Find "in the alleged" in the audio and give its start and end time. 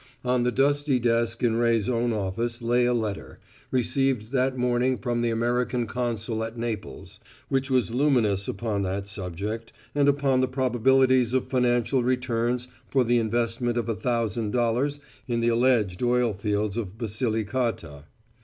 15.27-16.01